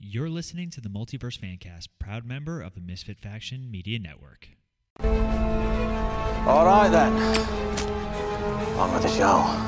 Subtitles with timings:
[0.00, 4.50] You're listening to the Multiverse Fancast, proud member of the Misfit Faction Media Network.
[6.46, 7.12] All right then.
[8.78, 9.67] On with the show.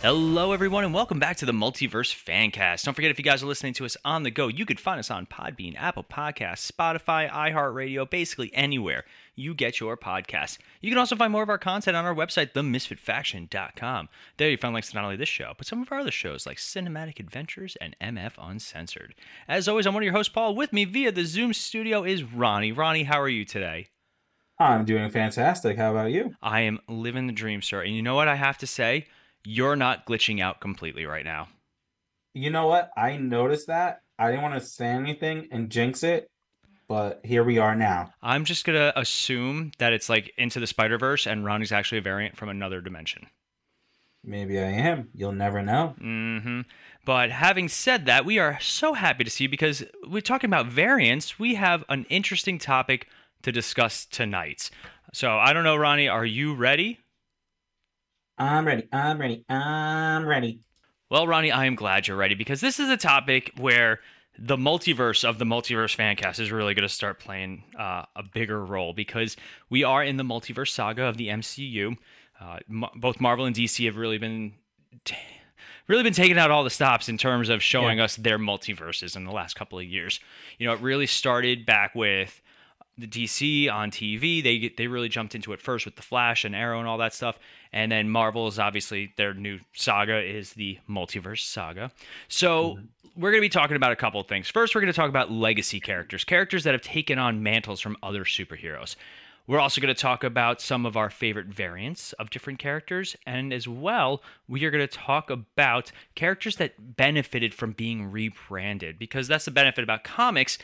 [0.00, 2.84] Hello, everyone, and welcome back to the Multiverse Fancast.
[2.84, 5.00] Don't forget, if you guys are listening to us on the go, you could find
[5.00, 9.04] us on Podbean, Apple Podcasts, Spotify, iHeartRadio, basically anywhere
[9.34, 10.58] you get your podcasts.
[10.80, 14.08] You can also find more of our content on our website, themisfitfaction.com.
[14.36, 16.46] There you find links to not only this show, but some of our other shows
[16.46, 19.16] like Cinematic Adventures and MF Uncensored.
[19.48, 20.54] As always, I'm one of your hosts, Paul.
[20.54, 22.70] With me via the Zoom studio is Ronnie.
[22.70, 23.88] Ronnie, how are you today?
[24.60, 25.76] I'm doing fantastic.
[25.76, 26.36] How about you?
[26.40, 27.82] I am living the dream, sir.
[27.82, 29.06] And you know what I have to say?
[29.44, 31.48] You're not glitching out completely right now.
[32.34, 32.90] You know what?
[32.96, 34.00] I noticed that.
[34.18, 36.28] I didn't want to say anything and jinx it,
[36.88, 38.12] but here we are now.
[38.22, 42.02] I'm just gonna assume that it's like into the Spider Verse, and Ronnie's actually a
[42.02, 43.26] variant from another dimension.
[44.24, 45.08] Maybe I am.
[45.14, 45.94] You'll never know.
[46.00, 46.62] Mm-hmm.
[47.04, 50.66] But having said that, we are so happy to see you because we're talking about
[50.66, 51.38] variants.
[51.38, 53.06] We have an interesting topic
[53.42, 54.70] to discuss tonight.
[55.12, 56.98] So I don't know, Ronnie, are you ready?
[58.38, 58.88] I'm ready.
[58.92, 59.44] I'm ready.
[59.48, 60.60] I'm ready.
[61.10, 64.00] Well, Ronnie, I am glad you're ready because this is a topic where
[64.38, 68.64] the multiverse of the multiverse fancast is really going to start playing uh, a bigger
[68.64, 69.36] role because
[69.68, 71.96] we are in the multiverse saga of the MCU.
[72.40, 74.54] Uh, m- both Marvel and DC have really been.
[75.04, 75.16] T-
[75.88, 78.04] really been taking out all the stops in terms of showing yeah.
[78.04, 80.20] us their multiverses in the last couple of years.
[80.58, 82.42] You know, it really started back with
[82.98, 84.42] the DC on TV.
[84.42, 87.14] They they really jumped into it first with the Flash and Arrow and all that
[87.14, 87.38] stuff,
[87.72, 91.90] and then Marvel is obviously their new saga is the Multiverse Saga.
[92.28, 92.84] So mm-hmm.
[93.16, 94.48] we're going to be talking about a couple of things.
[94.48, 97.96] First, we're going to talk about legacy characters, characters that have taken on mantles from
[98.02, 98.96] other superheroes.
[99.46, 103.50] We're also going to talk about some of our favorite variants of different characters, and
[103.50, 109.26] as well, we are going to talk about characters that benefited from being rebranded because
[109.26, 110.58] that's the benefit about comics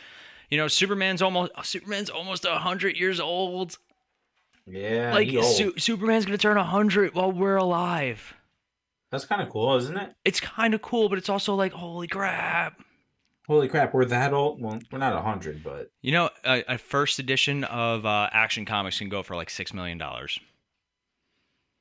[0.50, 3.78] you know, Superman's almost Superman's almost hundred years old.
[4.66, 8.34] Yeah, like Su- Superman's gonna turn hundred while we're alive.
[9.10, 10.14] That's kind of cool, isn't it?
[10.24, 12.80] It's kind of cool, but it's also like, holy crap!
[13.46, 14.60] Holy crap, we're that old.
[14.60, 18.98] Well, we're not hundred, but you know, a, a, first edition of uh, Action Comics
[18.98, 20.40] can go for like six million dollars.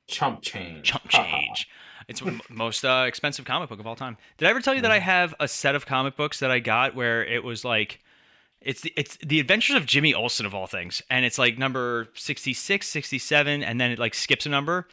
[0.06, 0.84] Chump change.
[0.84, 1.66] Chump change.
[2.06, 4.18] it's most uh, expensive comic book of all time.
[4.36, 6.58] Did I ever tell you that I have a set of comic books that I
[6.58, 8.00] got where it was like
[8.64, 12.08] it's the, it's the Adventures of Jimmy Olsen of all things, and it's like number
[12.14, 14.88] 66, 67, and then it like skips a number,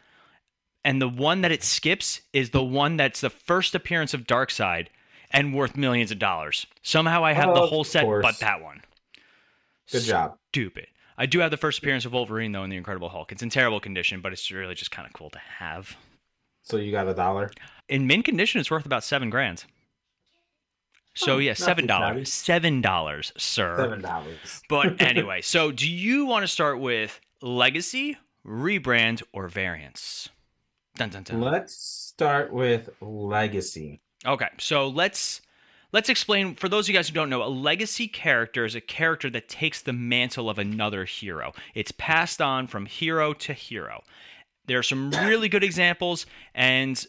[0.84, 4.88] and the one that it skips is the one that's the first appearance of Darkseid
[5.30, 6.66] and worth millions of dollars.
[6.82, 8.22] Somehow I have oh, the whole set, course.
[8.22, 8.82] but that one.
[9.90, 10.36] Good job.
[10.52, 10.86] Stupid.
[11.16, 13.32] I do have the first appearance of Wolverine though in the Incredible Hulk.
[13.32, 15.96] It's in terrible condition, but it's really just kind of cool to have.
[16.62, 17.50] So you got a dollar.
[17.88, 19.64] In mint condition, it's worth about seven grand.
[21.14, 22.32] So oh, yeah, seven dollars.
[22.32, 23.76] Seven dollars, sir.
[23.76, 24.62] Seven dollars.
[24.68, 30.30] but anyway, so do you want to start with legacy, rebrand, or variants?
[30.96, 31.40] Dun, dun, dun.
[31.40, 34.00] Let's start with legacy.
[34.26, 35.42] Okay, so let's
[35.92, 37.42] let's explain for those of you guys who don't know.
[37.42, 41.52] A legacy character is a character that takes the mantle of another hero.
[41.74, 44.02] It's passed on from hero to hero.
[44.66, 46.24] There are some really good examples,
[46.54, 47.04] and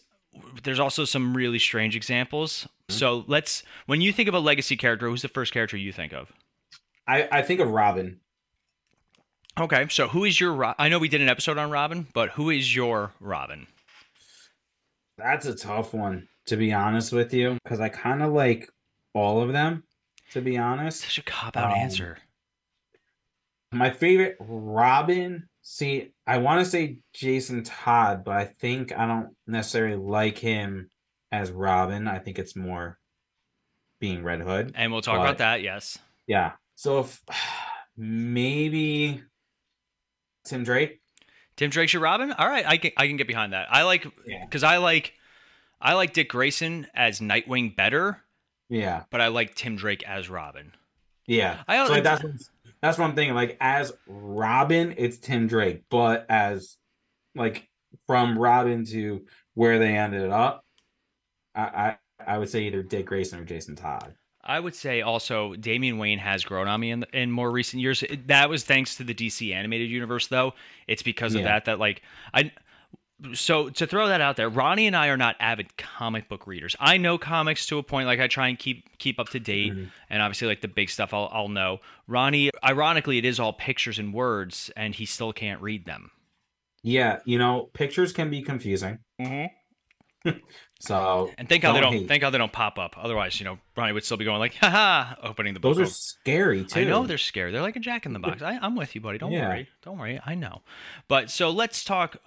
[0.64, 2.68] there's also some really strange examples.
[2.90, 2.98] Mm-hmm.
[2.98, 6.14] So let's when you think of a legacy character, who's the first character you think
[6.14, 6.32] of?
[7.08, 8.20] I I think of Robin.
[9.60, 10.74] Okay, so who is your?
[10.80, 13.68] I know we did an episode on Robin, but who is your Robin?
[15.18, 18.70] That's a tough one to be honest with you, because I kind of like
[19.14, 19.84] all of them.
[20.32, 22.18] To be honest, such a cop out um, answer.
[23.72, 29.36] My favorite Robin See, I want to say Jason Todd, but I think I don't
[29.46, 30.90] necessarily like him
[31.32, 32.08] as Robin.
[32.08, 32.98] I think it's more
[34.00, 34.72] being Red Hood.
[34.76, 35.98] And we'll talk but, about that, yes.
[36.28, 36.54] Yeah.
[36.76, 37.22] So if
[37.98, 39.22] maybe
[40.46, 41.02] Tim Drake.
[41.56, 42.32] Tim Drake's your Robin?
[42.32, 43.68] All right, I can I can get behind that.
[43.70, 44.72] I like because yeah.
[44.72, 45.14] I like
[45.80, 48.24] I like Dick Grayson as Nightwing better.
[48.70, 49.04] Yeah.
[49.12, 50.72] But I like Tim Drake as Robin.
[51.28, 51.62] Yeah.
[51.68, 52.50] I so like, that's
[52.82, 53.34] that's one thing.
[53.34, 56.78] Like as Robin, it's Tim Drake, but as
[57.36, 57.68] like
[58.08, 60.66] from Robin to where they ended up,
[61.56, 64.16] I I, I would say either Dick Grayson or Jason Todd.
[64.46, 68.04] I would say also Damian Wayne has grown on me in, in more recent years.
[68.26, 70.54] That was thanks to the DC animated universe, though.
[70.86, 71.48] It's because of yeah.
[71.48, 72.02] that that like
[72.34, 72.52] I
[73.34, 76.76] so to throw that out there, Ronnie and I are not avid comic book readers.
[76.80, 79.74] I know comics to a point, like I try and keep keep up to date,
[79.74, 79.86] mm-hmm.
[80.10, 81.80] and obviously like the big stuff I'll, I'll know.
[82.08, 86.12] Ronnie, ironically, it is all pictures and words, and he still can't read them.
[86.84, 89.00] Yeah, you know, pictures can be confusing.
[89.22, 89.46] Mm-hmm.
[90.80, 92.08] so and think how they don't hate.
[92.08, 92.96] think how they don't pop up.
[92.98, 95.76] Otherwise, you know, Ronnie would still be going like, haha, opening the book.
[95.76, 96.82] Those are scary too.
[96.82, 97.52] I know they're scary.
[97.52, 98.42] They're like a jack in the box.
[98.42, 99.18] I, I'm with you, buddy.
[99.18, 99.50] Don't Yeah.
[99.50, 99.70] worry.
[99.82, 100.20] Don't worry.
[100.26, 100.62] I know.
[101.08, 102.18] But so let's talk.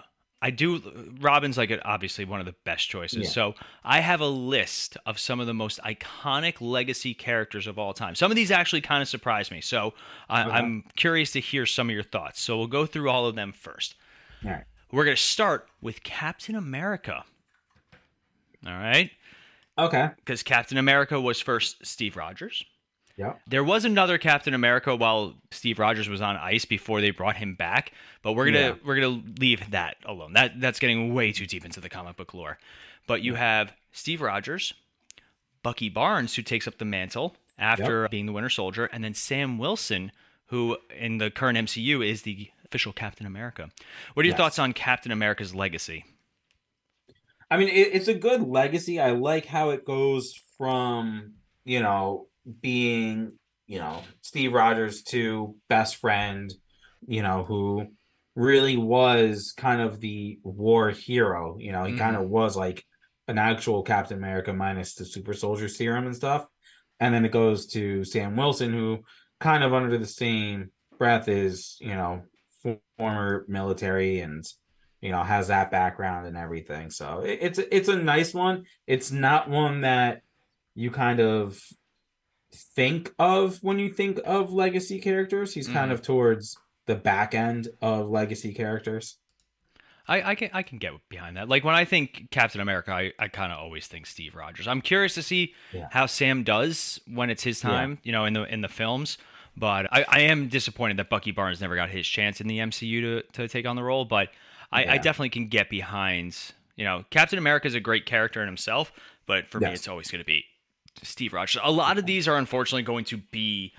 [0.41, 0.81] I do.
[1.19, 3.23] Robin's like it, obviously one of the best choices.
[3.23, 3.29] Yeah.
[3.29, 7.93] So I have a list of some of the most iconic legacy characters of all
[7.93, 8.13] time.
[8.13, 9.61] Some of these actually kind of surprised me.
[9.61, 9.93] So
[10.29, 10.51] I, Okay.
[10.51, 12.39] I'm curious to hear some of your thoughts.
[12.39, 13.95] So we'll go through all of them first.
[14.45, 14.63] All right.
[14.91, 17.23] We're going to start with Captain America.
[18.65, 19.09] All right.
[19.77, 20.09] Okay.
[20.17, 22.63] Because Captain America was first Steve Rogers.
[23.17, 23.41] Yep.
[23.47, 27.55] There was another Captain America while Steve Rogers was on ice before they brought him
[27.55, 27.91] back,
[28.21, 28.75] but we're gonna Yeah.
[28.85, 30.33] we're gonna leave that alone.
[30.33, 32.59] That that's getting way too deep into the comic book lore.
[33.07, 34.73] But you have Steve Rogers,
[35.63, 39.57] Bucky Barnes, who takes up the mantle after being the Winter Soldier, and then Sam
[39.57, 40.11] Wilson,
[40.47, 43.71] who in the current MCU is the official Captain America.
[44.13, 44.37] What are your Yes.
[44.37, 46.05] thoughts on Captain America's legacy?
[47.49, 48.99] I mean, it, it's a good legacy.
[48.99, 51.33] I like how it goes from,
[51.63, 52.27] you know,
[52.61, 53.33] being,
[53.65, 56.53] you know, Steve Rogers to best friend,
[57.07, 57.87] you know, who
[58.35, 61.57] really was kind of the war hero.
[61.59, 62.25] You know, he kind mm-hmm.
[62.25, 62.85] of was like
[63.27, 66.45] an actual Captain America minus the super soldier serum and stuff.
[66.99, 68.99] And then it goes to Sam Wilson, who
[69.39, 72.23] kind of under the same breath is, you know,
[72.97, 74.45] former military and
[75.01, 79.11] you know has that background and everything so it, it's it's a nice one it's
[79.11, 80.21] not one that
[80.75, 81.59] you kind of
[82.51, 85.95] think of when you think of legacy characters he's kind Mhm.
[85.95, 89.17] of towards the back end of legacy characters
[90.09, 91.49] I, I can I can get behind that.
[91.49, 94.65] Like when I think Captain America, I, I kind of always think Steve Rogers.
[94.65, 95.89] I'm curious to see Yeah.
[95.91, 97.71] how Sam does when it's his Yeah.
[97.71, 99.17] time, you know, in the in the films.
[99.57, 103.01] But I, I am disappointed that Bucky Barnes never got his chance in the MCU
[103.01, 104.05] to, to take on the role.
[104.05, 104.29] But
[104.71, 106.37] I, I definitely can get behind.
[106.77, 108.93] You know, Captain America is a great character in himself,
[109.25, 110.45] but for me, it's always going to be
[111.03, 111.61] Steve Rogers.
[111.63, 113.73] A lot of these are unfortunately going to be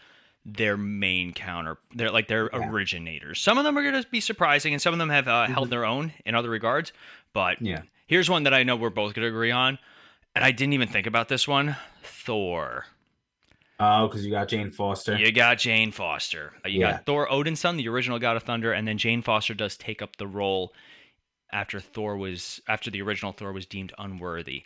[0.44, 1.76] their main counter.
[1.94, 2.68] They're like their Yeah.
[2.70, 3.40] originators.
[3.40, 5.70] Some of them are going to be surprising, and some of them have uh, held
[5.70, 6.92] their own in other regards.
[7.32, 7.66] But Mm-hmm.
[7.66, 7.82] Yeah.
[8.06, 9.78] here's one that I know we're both going to agree on,
[10.34, 11.76] and I didn't even think about this one.
[12.02, 12.86] Thor.
[13.80, 16.52] oh because you got jane foster You got Jane Foster.
[16.64, 16.92] Uh, You Yeah.
[16.92, 20.16] got Thor Odinson, the original God of Thunder, and then Jane Foster does take up
[20.16, 20.72] the role
[21.52, 24.64] after Thor was after the original Thor was deemed unworthy.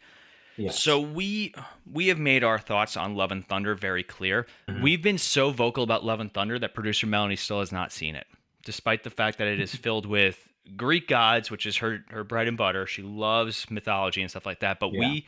[0.56, 0.78] Yes.
[0.80, 1.54] So we
[1.90, 4.46] we have made our thoughts on Love and Thunder very clear.
[4.68, 4.82] Mhm.
[4.82, 8.14] We've been so vocal about Love and Thunder that producer Melanie still has not seen
[8.16, 8.26] it,
[8.64, 10.46] despite the fact that it is filled with
[10.76, 12.86] Greek gods, which is her her bread and butter.
[12.86, 14.78] She loves mythology and stuff like that.
[14.78, 15.00] But Yeah.
[15.00, 15.26] we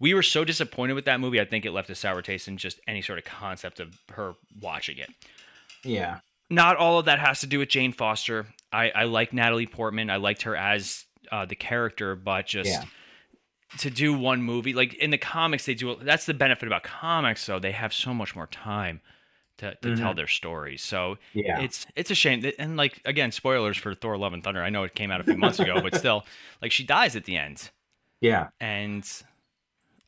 [0.00, 1.40] we were so disappointed with that movie.
[1.40, 4.34] I think it left a sour taste in just any sort of concept of her
[4.60, 5.10] watching it.
[5.84, 6.20] yeah
[6.50, 8.46] Not all of that has to do with Jane Foster.
[8.72, 10.08] I, I like Natalie Portman.
[10.10, 12.84] I liked her as uh, the character, but just Yeah.
[13.76, 17.44] To do one movie like in the comics they do that's the benefit about comics
[17.44, 19.00] though they have so much more time
[19.58, 20.16] to, to tell Mhm.
[20.16, 20.82] their stories.
[20.82, 21.60] So yeah.
[21.60, 24.62] it's it's a shame and like again spoilers for thor love and thunder.
[24.62, 26.24] I know it came out a few months ago but still
[26.62, 27.70] like she dies at the end.
[28.20, 28.48] Yeah.
[28.60, 29.04] And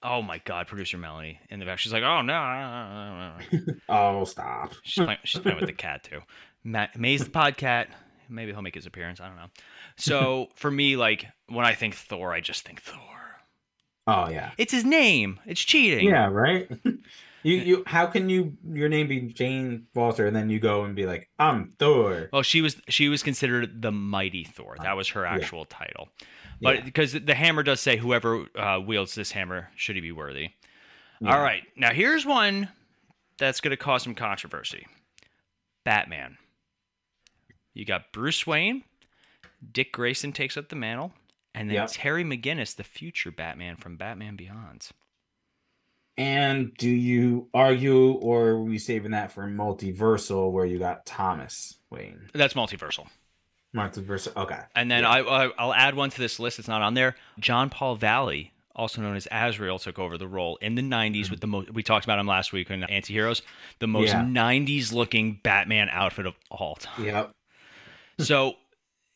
[0.02, 3.58] oh my god producer melanie in the back she's like oh no, no, no, no,
[3.58, 4.72] no." oh stop.
[4.84, 6.20] She's playing, she's playing with the cat too.
[6.64, 7.88] Ma- maze the podcat
[8.28, 9.20] maybe he'll make his appearance.
[9.20, 9.50] I don't know.
[9.96, 12.96] So for me like when i think thor i just think thor
[14.10, 16.68] oh yeah it's his name it's cheating yeah right
[17.42, 20.94] you you how can you your name be jane foster and then you go and
[20.94, 24.76] be like i'm thor Well, she was she was considered the mighty Thor.
[24.82, 25.34] That was her Yeah.
[25.34, 26.08] actual title.
[26.60, 26.84] But Yeah.
[26.84, 30.50] because the hammer does say whoever uh, wields this hammer should he be worthy.
[31.22, 31.34] Yeah.
[31.36, 32.68] All right, now here's one
[33.38, 34.86] that's going to cause some controversy.
[35.84, 36.36] Batman.
[37.72, 38.84] You got Bruce Wayne,
[39.72, 41.12] Dick Grayson takes up the mantle,
[41.54, 41.88] and then Yep.
[41.92, 44.88] Terry McGinnis, the future Batman from Batman Beyond.
[46.16, 51.78] And do you argue, or are we saving that for multiversal, where you got Thomas
[51.88, 52.28] Wayne?
[52.34, 53.06] That's multiversal.
[53.74, 54.36] Multiversal.
[54.36, 54.58] Okay.
[54.74, 55.10] And then Yeah.
[55.10, 56.56] I, I I'll add one to this list.
[56.58, 57.16] that's not on there.
[57.38, 61.30] John Paul Valley, also known as Azrael, took over the role in the '90s hmm.
[61.30, 61.72] with the most.
[61.72, 63.40] We talked about him last week in Antiheroes,
[63.78, 64.22] the most Yeah.
[64.22, 67.04] '90s looking Batman outfit of all time.
[67.04, 67.30] Yep.
[68.18, 68.54] so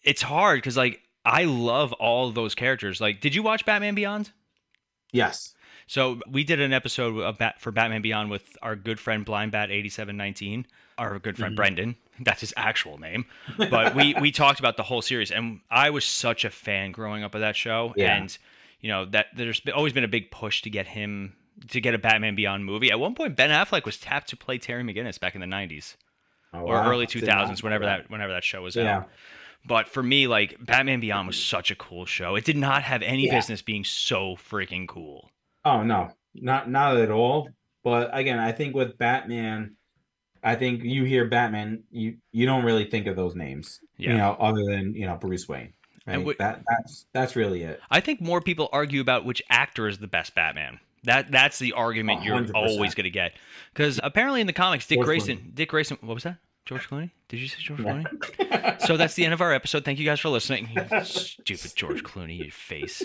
[0.02, 3.00] it's hard because like I love all those characters.
[3.00, 4.30] Like, did you watch Batman Beyond?
[5.12, 5.54] Yes.
[5.86, 9.52] So we did an episode of Bat- for Batman Beyond with our good friend Blind
[9.52, 10.66] Bat eighty seven nineteen,
[10.98, 11.56] our good friend Mhm.
[11.56, 11.96] Brendan.
[12.20, 13.26] That's his actual name.
[13.56, 17.22] But we we talked about the whole series, and I was such a fan growing
[17.22, 17.92] up of that show.
[17.96, 18.16] Yeah.
[18.16, 18.36] And
[18.80, 21.36] you know that there's been- always been a big push to get him
[21.68, 22.90] to get a Batman Beyond movie.
[22.90, 25.96] At one point, Ben Affleck was tapped to play Terry McGinnis back in the nineties
[26.52, 26.90] Oh, or wow.
[26.90, 28.98] early Did two not thousands, know whenever that whenever that show was Yeah.
[28.98, 29.10] out.
[29.66, 32.37] But for me, like Batman Beyond was such a cool show.
[32.37, 33.35] It did not have any Yeah.
[33.37, 35.30] business being so freaking cool.
[35.64, 37.49] Oh no, not not at all.
[37.83, 39.76] But again, I think with Batman,
[40.42, 44.11] I think you hear Batman, you you don't really think of those names, Yeah.
[44.12, 45.73] you know, other than you know Bruce Wayne.
[46.06, 46.37] And Right?
[46.38, 47.80] that that's that's really it.
[47.90, 50.80] I think more people argue about which actor is the best Batman.
[51.04, 53.33] That that's the argument A you're always going to get.
[53.73, 56.37] Because apparently in the comics, Dick Grayson, Dick Grayson, what was that?
[56.64, 57.11] George Clooney?
[57.28, 58.80] Did you say George Clooney?
[58.87, 59.85] so that's the end of our episode.
[59.85, 60.68] Thank you guys for listening.
[61.04, 63.02] Stupid George Clooney, your face.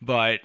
[0.00, 0.40] But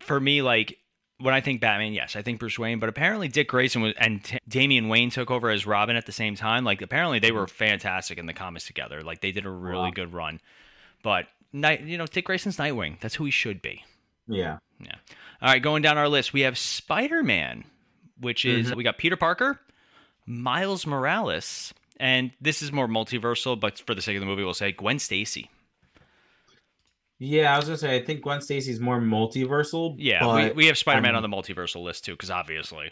[0.00, 0.78] for me, like
[1.18, 2.78] when I think Batman, yes, I think Bruce Wayne.
[2.78, 6.12] But apparently Dick Grayson was and T- Damian Wayne took over as Robin at the
[6.12, 6.64] same time.
[6.64, 9.02] Like apparently they were fantastic in the comics together.
[9.02, 9.90] Like they did a really Wow.
[9.90, 10.40] good run.
[11.02, 13.00] But night, you know, Dick Grayson's Nightwing.
[13.00, 13.84] That's who he should be.
[14.26, 14.58] yeah.
[14.82, 14.94] Yeah.
[15.42, 17.64] All right, going down our list, we have Spider Man,
[18.18, 18.76] which is mm-hmm.
[18.78, 19.60] we got Peter Parker,
[20.26, 24.54] Miles Morales, and this is more multiversal, but for the sake of the movie, we'll
[24.54, 25.50] say Gwen Stacy.
[27.18, 29.94] Yeah, I was gonna say I think Gwen Stacy's more multiversal.
[29.98, 32.90] Yeah, but, we, we have Spider Man um, on the multiversal list too, because obviously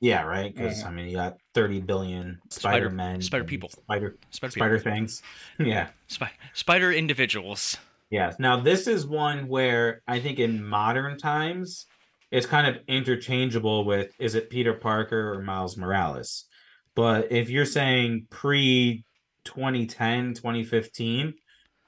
[0.00, 0.54] yeah, right.
[0.54, 3.68] Because I mean, you got thirty billion Spider- Spider Men, Spider people.
[3.68, 5.22] Spider Spider Spider things.
[5.58, 5.88] Yeah.
[6.08, 7.76] Spy, Spider individuals.
[8.10, 8.36] Yes.
[8.38, 11.86] Now this is one where I think in modern times
[12.30, 16.46] it's kind of interchangeable with is it Peter Parker or Miles Morales.
[17.00, 19.04] But if you're saying pre
[19.44, 21.34] 2010, 2015,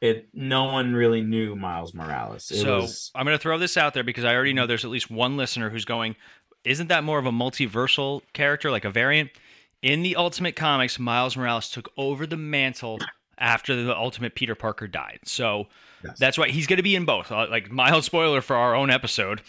[0.01, 2.51] it no one really knew Miles Morales.
[2.51, 4.85] It so was I'm going to throw this out there because I already know there's
[4.87, 6.17] at least one listener who's going,
[6.65, 9.31] isn't that more of a multiversal character, like a variant?
[9.83, 12.99] In the Ultimate Comics, Miles Morales took over the mantle
[13.37, 15.21] after the Ultimate Peter Parker died.
[15.25, 15.67] So
[16.05, 16.19] Yes.
[16.19, 17.31] that's why he's going to be in both.
[17.31, 19.43] Uh, Like mild spoiler for our own episode.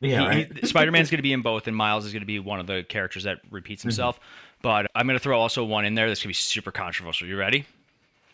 [0.00, 0.66] yeah, right?
[0.66, 2.66] Spider Man's going to be in both, and Miles is going to be one of
[2.66, 4.18] the characters that repeats himself.
[4.62, 7.26] But I'm going to throw also one in there that's going to be super controversial.
[7.26, 7.64] You ready?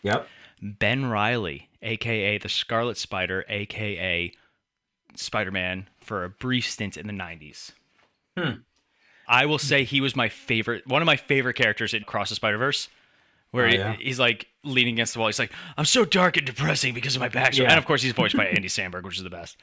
[0.03, 0.27] Yep.
[0.61, 4.31] Ben Reilly, aka the Scarlet Spider, aka
[5.15, 7.71] Spider Man, for a brief stint in the 90s.
[8.37, 8.51] Hmm.
[9.27, 12.35] I will say he was my favorite, one of my favorite characters in Cross the
[12.35, 12.87] Spider Verse,
[13.51, 15.27] where Oh, he- he's like leaning against the wall.
[15.27, 17.59] He's like, I'm so dark and depressing because of my backstory.
[17.63, 17.69] Yeah.
[17.71, 19.57] And of course, he's voiced by Andy Samberg, which is the best.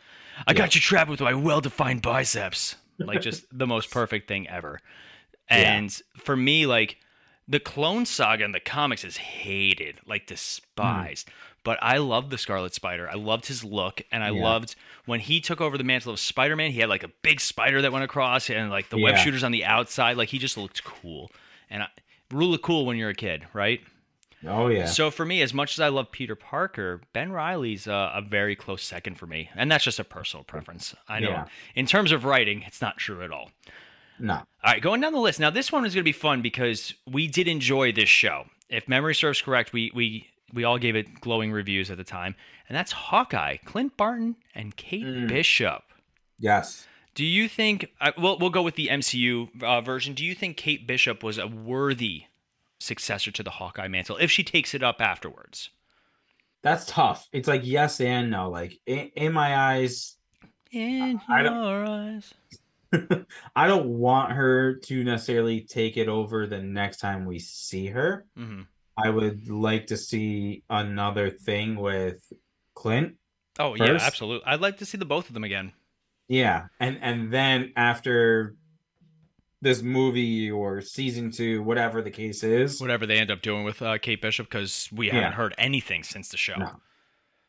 [0.47, 2.77] I got you trapped with my well defined biceps.
[2.99, 4.81] Like, just the most perfect thing ever.
[5.51, 5.75] Yeah.
[5.75, 6.97] And for me, like,
[7.47, 10.35] the Clone Saga in the comics is hated, like hmm.
[10.35, 11.29] despised.
[11.63, 13.09] But I loved the Scarlet Spider.
[13.09, 14.43] I loved his look, and I Yeah.
[14.43, 16.73] loved when he took over the mantle of Spider Man.
[16.73, 19.53] He had like a big spider that went across, and like the web shooters on
[19.53, 20.17] the outside.
[20.17, 21.31] Like he just looked cool.
[21.71, 21.89] And I,
[22.31, 23.81] rule of cool when you're a kid, right?
[24.47, 24.85] Oh yeah.
[24.85, 28.21] So for me, as much as I love Peter Parker, Ben Reilly's a, uh, a
[28.21, 30.95] very close second for me, and that's just a personal preference.
[31.09, 31.31] I know.
[31.31, 31.47] Yeah.
[31.75, 33.51] In terms of writing, it's not true at all.
[34.19, 34.35] No.
[34.35, 35.41] All right, going down the list.
[35.41, 38.45] Now, this one is going to be fun because we did enjoy this show.
[38.71, 42.35] If memory serves correct, we we we all gave it glowing reviews at the time,
[42.69, 45.29] and that's Hawkeye, Clint Barton, and Kate Mm.
[45.29, 45.83] Bishop.
[46.39, 46.87] Yes.
[47.15, 47.91] Do you think?
[48.01, 50.15] Uh, well, we'll go with the MCU uh, version.
[50.15, 52.25] Do you think Kate Bishop was a worthy
[52.81, 55.71] successor to the Hawkeye mantle if she takes it up afterwards?
[56.63, 57.29] That's tough.
[57.33, 58.49] It's like yes and no.
[58.51, 60.17] Like in, in my eyes,
[60.73, 62.35] In I don't- your eyes.
[63.57, 68.27] I don't want her to necessarily take it over the next time we see her.
[68.37, 68.63] hmm
[68.97, 72.33] I would like to see another thing with
[72.75, 73.17] Clint.
[73.59, 74.47] Oh yeah, absolutely.
[74.47, 75.73] I'd like to see the both of them again.
[76.29, 78.55] Yeah, and and then after
[79.61, 83.81] this movie or season two, whatever the case is, Whatever they end up doing with
[83.83, 86.55] uh, Kate Bishop, because we haven't heard anything since the show.
[86.57, 86.71] No.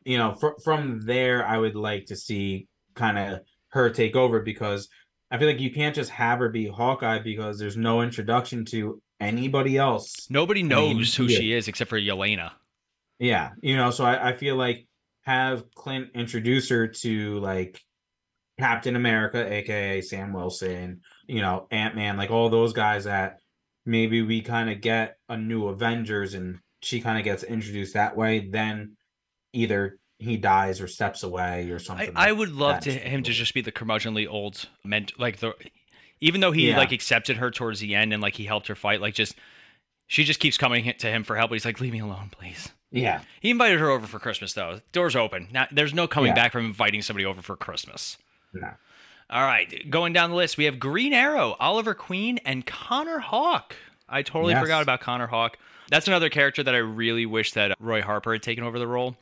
[0.04, 4.40] you know, fr- from there, I would like to see kind of her take over
[4.40, 4.88] because
[5.30, 9.00] I feel like you can't just have her be Hawkeye because there's no introduction to
[9.20, 10.26] anybody else.
[10.30, 12.52] Nobody knows who she is except for Yelena.
[13.18, 14.86] Yeah, you know, so I, I feel like
[15.22, 17.80] have Clint introduce her to like
[18.58, 23.40] Captain America, aka Sam Wilson, you know, Ant Man, like all those guys that
[23.84, 28.16] maybe we kind of get a new Avengers and she kind of gets introduced that
[28.16, 28.48] way.
[28.50, 28.96] Then
[29.52, 32.10] either he dies or steps away or something.
[32.16, 35.52] I like would love to him to just be the curmudgeonly old ment like the
[36.20, 36.78] even though he Yeah.
[36.78, 39.34] like accepted her towards the end and like he helped her fight, like just
[40.06, 41.52] she just keeps coming to him for help.
[41.52, 42.70] He's like, leave me alone, please.
[42.92, 44.80] Yeah, He invited her over for Christmas though.
[44.92, 45.48] Doors open.
[45.52, 46.34] Now, there's no coming Yeah.
[46.36, 48.16] back from inviting somebody over for Christmas.
[48.54, 48.70] no.
[49.28, 53.74] All right, going down the list, we have Green Arrow, Oliver Queen, and Connor Hawke.
[54.08, 54.62] I totally Yes.
[54.62, 55.58] forgot about Connor Hawke.
[55.88, 59.16] That's another character that I really wish that Roy Harper had taken over the role.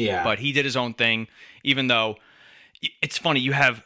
[0.00, 1.26] Yeah, but he did his own thing
[1.64, 2.16] even though
[3.02, 3.82] it's funny you have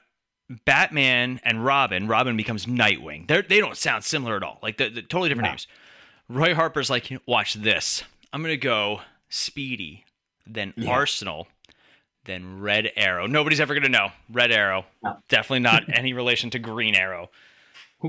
[0.65, 4.91] batman and robin robin becomes nightwing They're, they don't sound similar at all like the
[4.91, 5.51] totally different No.
[5.51, 5.67] names
[6.29, 10.05] roy harper's like watch this i'm gonna go speedy
[10.47, 10.91] then Yeah.
[10.91, 11.49] Arsenal,
[12.27, 13.27] then Red Arrow.
[13.27, 14.11] Nobody's ever gonna know.
[14.31, 14.85] Red Arrow.
[15.03, 15.17] No.
[15.31, 17.31] Definitely not any relation to Green Arrow.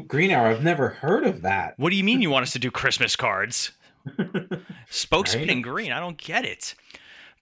[0.05, 0.51] Green Arrow.
[0.51, 1.75] I've never heard of that.
[1.79, 3.71] What do you mean you want us to do Christmas cards?
[4.89, 5.49] Spokesman Right?
[5.51, 5.91] in green.
[5.91, 6.75] I don't get it.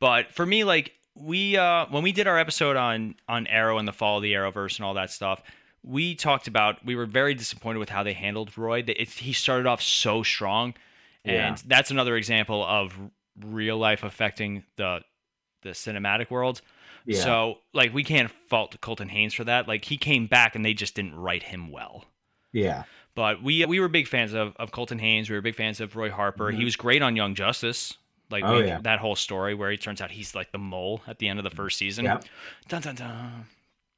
[0.03, 3.87] But for me, like we uh when we did our episode on on Arrow and
[3.87, 5.41] the fall of the Arrowverse and all that stuff,
[5.81, 8.83] we talked about we were very disappointed with how they handled Roy.
[8.85, 10.73] It's, he started off so strong,
[11.23, 11.63] and Yeah.
[11.67, 12.93] that's another example of
[13.39, 14.99] real life affecting the
[15.61, 16.59] the cinematic world.
[17.05, 17.21] Yeah.
[17.21, 19.69] So like we can't fault Colton Haynes for that.
[19.69, 22.03] Like he came back and they just didn't write him well.
[22.51, 22.83] yeah.
[23.15, 25.29] But we we were big fans of, of Colton Haynes.
[25.29, 26.51] We were big fans of Roy Harper.
[26.51, 27.93] He was great on Young Justice.
[28.29, 28.43] Like.
[28.45, 28.79] Oh, we- yeah.
[28.81, 31.43] that whole story where he turns out he's like the mole at the end of
[31.43, 32.05] the first season.
[32.05, 32.23] Yep.
[32.67, 33.45] Dun dun dun.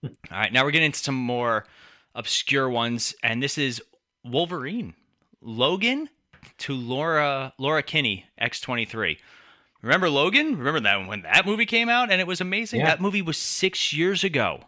[0.03, 1.65] All right, now we're getting into some more
[2.13, 3.81] obscure ones, and this is
[4.23, 4.93] Wolverine,
[5.41, 6.09] Logan
[6.59, 9.17] to Laura Laura Kinney, X twenty three.
[9.81, 10.57] Remember Logan?
[10.57, 12.79] Remember that when that movie came out and it was amazing?
[12.79, 12.87] Yeah.
[12.87, 14.63] That movie was six years ago,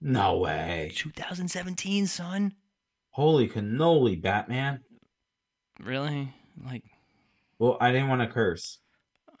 [0.00, 0.92] No way.
[0.94, 2.54] 2017, son.
[3.12, 4.80] Holy cannoli, Batman.
[5.82, 6.34] Really?
[6.64, 6.84] Like,
[7.58, 8.78] Well, I didn't want to curse.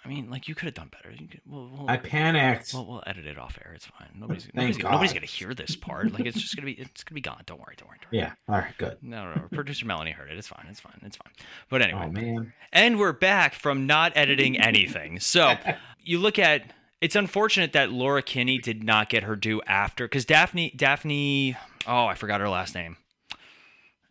[0.04, 1.10] I mean, like you could have done better.
[1.10, 2.72] You could, we'll, we'll, I panicked.
[2.72, 3.72] we'll, we'll edit it off air.
[3.74, 4.08] It's fine.
[4.14, 6.12] Nobody's nobody's, nobody's gonna hear this part.
[6.12, 7.42] Like it's just gonna be it's gonna be gone.
[7.44, 7.74] Don't worry.
[7.76, 7.98] Don't worry.
[8.00, 8.20] Don't worry.
[8.22, 8.32] yeah.
[8.48, 8.72] All right.
[8.78, 8.98] Good.
[9.02, 9.48] No, no, no.
[9.52, 10.38] Producer Melanie heard it.
[10.38, 10.64] It's fine.
[10.70, 11.00] It's fine.
[11.02, 11.32] It's fine.
[11.68, 12.52] But oh, anyway, Oh man.
[12.72, 15.18] and we're back from not editing anything.
[15.18, 15.56] So
[16.04, 20.24] you look at it's unfortunate that Laura Kinney did not get her due after because
[20.24, 21.56] Dafne Dafne
[21.88, 22.96] oh I forgot her last name.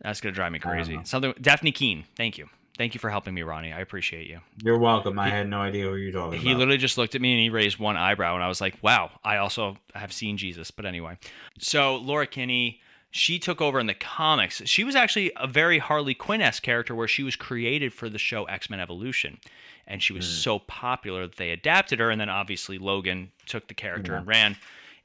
[0.02, 0.98] That's gonna drive me crazy.
[1.04, 2.04] Something Dafne Keen.
[2.18, 2.50] Thank you.
[2.76, 3.72] Thank you for helping me, Ronnie.
[3.72, 4.40] I appreciate you.
[4.62, 5.18] You're welcome.
[5.18, 6.58] I He- had no idea who you're talking He about.
[6.58, 9.12] literally just looked at me and he raised one eyebrow, and I was like, "Wow,
[9.24, 11.16] I also have seen Jesus." But anyway,
[11.58, 12.80] so Laura Kinney,
[13.10, 14.60] she took over in the comics.
[14.66, 18.18] She was actually a very Harley Quinn esque character, where she was created for the
[18.18, 19.38] show X Men Evolution,
[19.86, 23.74] and she was so popular that they adapted her, and then obviously Logan took the
[23.74, 24.18] character Yeah.
[24.18, 24.56] and ran.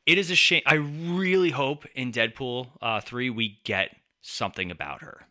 [0.05, 0.63] It is a shame.
[0.65, 5.25] I really hope in Deadpool uh, three we get something about her.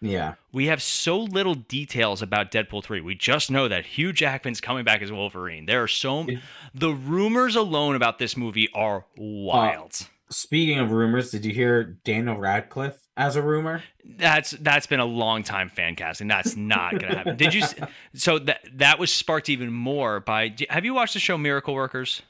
[0.00, 0.34] Yeah.
[0.52, 3.00] We have so little details about Deadpool 3.
[3.00, 5.66] We just know that Hugh Jackman's coming back as Wolverine.
[5.66, 6.26] There are so
[6.74, 9.92] the rumors alone about this movie are wild.
[10.00, 13.82] Uh, speaking of rumors, did you hear Daniel Radcliffe as a rumor?
[14.16, 16.28] that's that's been a long time fan casting.
[16.28, 17.36] That's not going to happen.
[17.36, 17.62] Did you
[18.14, 22.22] So that that was sparked even more by Have you watched the show Miracle Workers?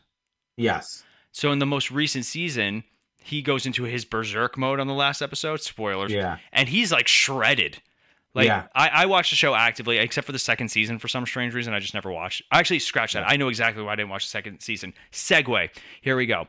[0.57, 1.05] Yes.
[1.33, 2.83] So in the most recent season,
[3.23, 5.61] he goes into his berserk mode on the last episode.
[5.61, 6.13] Spoilers.
[6.13, 6.39] Yeah.
[6.53, 7.83] and he's like shredded.
[8.35, 8.67] Like Yeah.
[8.75, 11.75] I, I watched the show actively, except for the second season for some strange reason.
[11.75, 12.43] I just never watched.
[12.51, 13.25] I actually scratched that.
[13.29, 14.95] I know exactly why I didn't watch the second season.
[15.13, 15.71] Segue.
[16.01, 16.47] Here we go.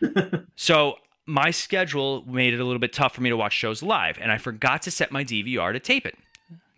[0.56, 4.18] so my schedule made it a little bit tough for me to watch shows live,
[4.20, 6.16] and I forgot to set my DVR to tape it.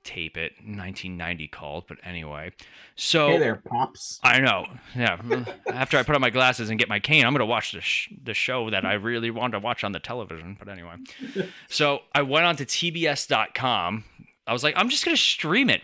[0.04, 0.52] Tape it.
[0.58, 2.52] 1990 called, but anyway.
[2.96, 4.18] So Hey there, pops.
[4.24, 4.66] I know.
[4.96, 5.20] Yeah.
[5.72, 8.12] After I put on my glasses and get my cane, I'm to watch the, sh-
[8.22, 10.56] the show that I really want to watch on the television.
[10.58, 10.94] But anyway.
[11.68, 14.04] so I went on to TBS.com.
[14.46, 15.82] I was like, I'm just to stream it.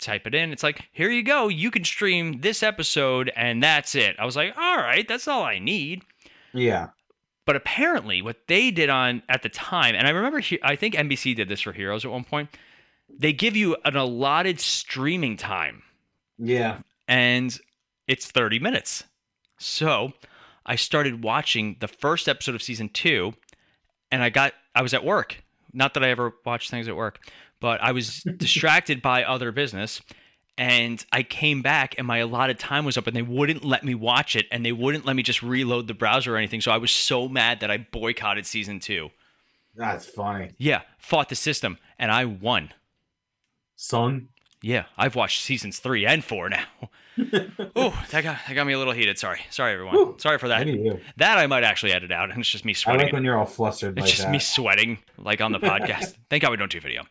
[0.00, 0.50] Type it in.
[0.52, 1.46] It's like, here you go.
[1.46, 4.16] You can stream this episode, and that's it.
[4.18, 6.02] I was like, all right, that's all I need.
[6.52, 6.88] Yeah.
[7.44, 10.94] But apparently, what they did on at the time, and I remember, he- I think
[10.94, 12.48] NBC did this for Heroes at one point.
[13.18, 15.82] They give you an allotted streaming time
[16.38, 16.78] Yeah.
[17.08, 17.56] and
[18.08, 19.04] it's 30 minutes.
[19.58, 20.12] So
[20.66, 23.34] I started watching the first episode of season two,
[24.10, 25.42] and I got I was at work.
[25.72, 27.18] Not that I ever watch things at work,
[27.60, 30.00] but I was distracted by other business.
[30.58, 33.94] And I came back, and my allotted time was up, and they wouldn't let me
[33.94, 36.60] watch it, and they wouldn't let me just reload the browser or anything.
[36.60, 39.10] So I was so mad that I boycotted season two.
[39.74, 40.50] That's funny.
[40.58, 42.70] Yeah, fought the system, and I won.
[43.82, 44.28] Son.
[44.62, 46.64] Yeah, I've watched seasons three and four now.
[47.74, 49.18] oh, that got that got me a little heated.
[49.18, 50.20] Sorry, sorry everyone.
[50.20, 50.64] Sorry for that.
[51.16, 53.02] That I might actually edit out, and it's just me I sweating.
[53.06, 54.30] like when you're all flustered it's like just that.
[54.30, 56.14] me sweating, like on the podcast.
[56.30, 57.02] Thank God we don't do video.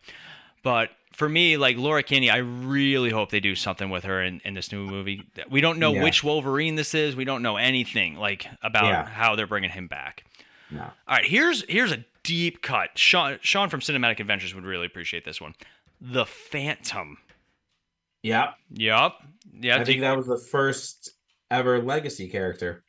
[0.62, 4.40] But for me, like Laura Kinney, I really hope they do something with her in,
[4.46, 5.28] in this new movie.
[5.50, 6.04] We don't know Yeah.
[6.04, 7.14] which Wolverine this is.
[7.14, 9.04] We don't know anything like about Yeah.
[9.06, 10.24] how they're bringing him back.
[10.70, 10.80] No.
[10.84, 12.96] All right, here's here's a deep cut.
[12.96, 15.54] Sean Sean from Cinematic Adventures would really appreciate this one.
[16.04, 17.16] The Phantom.
[18.22, 18.52] Yeah.
[18.72, 19.12] Yep.
[19.60, 19.78] Yeah.
[19.78, 21.10] I think that was the first
[21.50, 22.82] ever legacy character.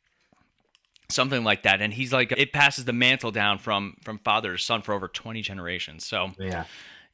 [1.10, 4.58] something like that and he's like it passes the mantle down from from father to
[4.62, 6.64] son for over 20 generations so Yeah.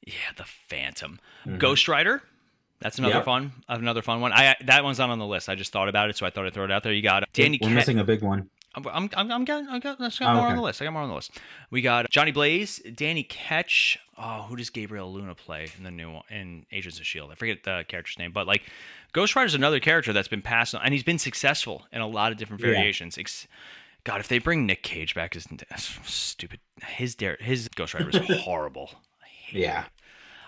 [0.06, 1.58] yeah the phantom Mhm.
[1.58, 2.22] ghost rider
[2.78, 3.24] that's another Yep.
[3.24, 6.08] fun another fun one i that one's not on the list i just thought about
[6.08, 8.04] it so i thought i'd throw it out there you got danny We're missing a
[8.04, 8.48] big one.
[8.74, 10.50] I'm I'm I'm, I'm getting, I got, I got oh, more okay.
[10.50, 10.80] on the list.
[10.80, 11.32] I got more on the list.
[11.70, 13.98] We got Johnny Blaze, Danny Ketch.
[14.16, 17.30] Oh, who does Gabriel Luna play in the new one in Agents of Shield?
[17.32, 18.62] I forget the character's name, but like
[19.12, 22.06] Ghost Rider is another character that's been passed on, and he's been successful in a
[22.06, 23.16] lot of different variations.
[23.16, 23.24] Yeah.
[24.04, 25.46] God, if they bring Nick Cage back, is
[26.04, 26.60] stupid.
[26.86, 28.90] His dare, his Ghost Rider was horrible.
[29.50, 29.84] Yeah.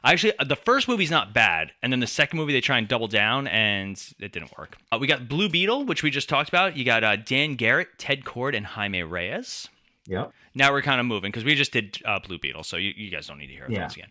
[0.05, 3.07] Actually, the first movie's not bad, and then the second movie they try and double
[3.07, 4.77] down, and it didn't work.
[4.91, 6.77] Uh, we got Blue Beetle, which we just talked about.
[6.77, 9.69] You got uh, Dan Garrett, Ted Kord, and Jaime Reyes.
[10.07, 10.33] Yep.
[10.55, 13.11] Now we're kind of moving because we just did uh, Blue Beetle, so you, you,
[13.11, 13.83] guys don't need to hear yeah.
[13.83, 14.11] those again.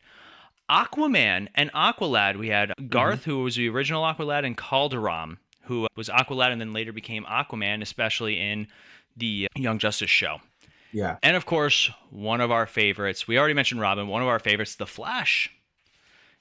[0.70, 2.38] Aquaman and Aqualad.
[2.38, 3.32] We had Garth, mm-hmm.
[3.32, 7.82] who was the original Aqualad, and Kaldur'ahm, who was Aqualad and then later became Aquaman,
[7.82, 8.68] especially in
[9.18, 10.40] the Young Justice show.
[10.94, 11.18] Yeah.
[11.22, 13.28] And of course, one of our favorites.
[13.28, 14.08] We already mentioned Robin.
[14.08, 15.50] One of our favorites, The Flash.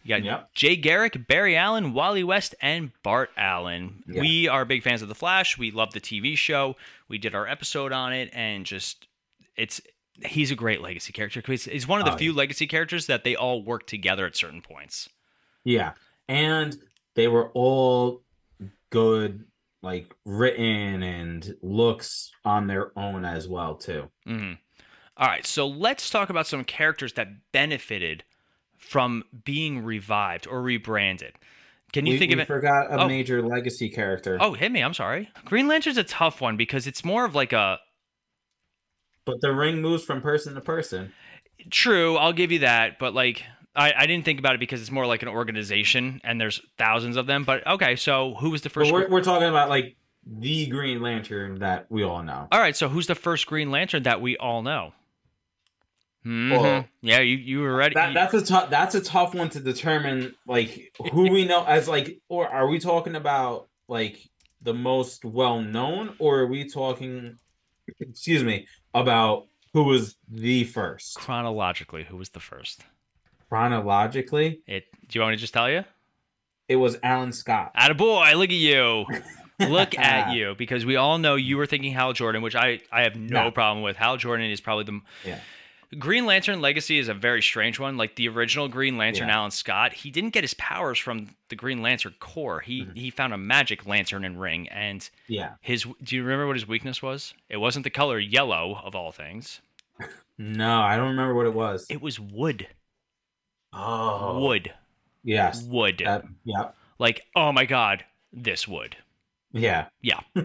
[0.02, 0.54] You got yep.
[0.54, 4.02] Jay Garrick, Barry Allen, Wally West, and Bart Allen.
[4.06, 4.20] Yep.
[4.20, 5.58] We are big fans of The Flash.
[5.58, 6.76] We love the TV show.
[7.08, 9.06] We did our episode on it, and just
[9.56, 9.80] it's
[10.24, 11.42] he's a great legacy character.
[11.46, 12.38] He's one of the oh, few yeah.
[12.38, 15.08] legacy characters that they all work together at certain points.
[15.64, 15.92] Yeah,
[16.28, 16.78] and
[17.14, 18.22] they were all
[18.88, 19.44] good,
[19.82, 24.08] like written and looks on their own as well too.
[24.26, 24.54] Mm-hmm.
[25.18, 28.24] All right, so let's talk about some characters that benefited
[28.80, 31.34] from being revived or rebranded.
[31.92, 32.46] Can you we, think of it?
[32.46, 33.08] Forgot a oh.
[33.08, 34.38] major legacy character.
[34.40, 34.82] Oh, hit me!
[34.82, 35.28] I'm sorry.
[35.44, 37.78] Green Lantern's a tough one because it's more of like a.
[39.24, 41.12] But the ring moves from person to person.
[41.70, 42.98] True, I'll give you that.
[42.98, 46.40] But like, I, I didn't think about it because it's more like an organization, and
[46.40, 47.44] there's thousands of them.
[47.44, 48.92] But okay, so who was the first?
[48.92, 52.46] we're, we're talking about like the Green Lantern that we all know.
[52.52, 54.92] All right, so who's the first Green Lantern that we all know?
[56.26, 56.50] Mm-hmm.
[56.50, 57.94] Well, yeah, you you were ready.
[57.94, 58.68] That, that's a tough.
[58.68, 60.35] That's a tough one to determine.
[60.46, 64.18] Like who we know as like, or are we talking about like
[64.61, 67.38] the most well known, or are we talking?
[68.00, 72.04] Excuse me, about who was the first chronologically?
[72.04, 72.85] Who was the first?
[73.48, 74.85] Chronologically, it.
[75.09, 75.85] Do you want me to just tell you?
[76.68, 77.72] It was Alan Scott.
[77.74, 79.06] At a boy, look at you.
[79.59, 83.02] look at you because we all know you were thinking Hal Jordan, which I I
[83.02, 83.50] have no, no.
[83.50, 83.96] problem with.
[83.96, 85.40] Hal Jordan is probably the yeah.
[85.98, 87.96] Green Lantern Legacy is a very strange one.
[87.96, 89.37] Like the original Green Lantern, yeah.
[89.37, 92.61] Alan Scott, he didn't get his powers from the Green Lantern Corps.
[92.61, 92.94] He mm-hmm.
[92.94, 95.87] he found a magic lantern and ring, and yeah, his.
[96.03, 97.35] Do you remember what his weakness was?
[97.48, 99.61] It wasn't the color yellow of all things.
[100.38, 101.87] no, I don't remember what it was.
[101.90, 102.68] It was wood.
[103.72, 104.72] Oh, wood.
[105.24, 106.03] Yes, wood.
[106.03, 106.68] Uh, yeah.
[107.00, 108.96] Like, oh my god, this wood.
[109.53, 109.87] Yeah.
[110.00, 110.20] Yeah.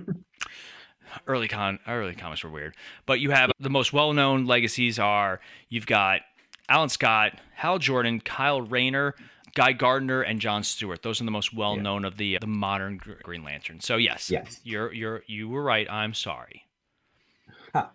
[1.28, 2.76] early con early comics were weird.
[3.06, 5.40] But you have the most well known legacies are
[5.70, 6.22] you've got
[6.70, 9.16] Alan Scott, Hal Jordan, Kyle Rayner,
[9.54, 11.02] Guy Gardner, and John Stewart.
[11.02, 12.08] Those are the most well known yeah.
[12.08, 13.80] of the the modern Green Lantern.
[13.80, 15.90] So yes, yes, you're you're you were right.
[15.90, 16.64] I'm sorry.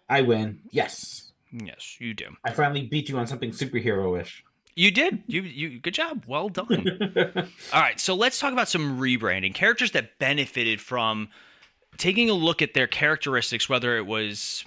[0.09, 0.61] I win.
[0.71, 1.33] Yes.
[1.53, 2.37] Yes, you do.
[2.45, 4.45] I finally beat you on something superhero-ish.
[4.77, 5.23] You did.
[5.27, 6.25] You you good job.
[6.27, 6.87] Well done.
[7.73, 9.53] All right, so let's talk about some rebranding.
[9.53, 11.29] Characters that benefited from
[12.01, 14.65] taking a look at their characteristics, whether it was